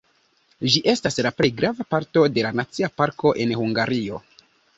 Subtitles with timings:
[0.75, 4.21] Ĝi estas la plej grava parto de nacia parko en Hungario.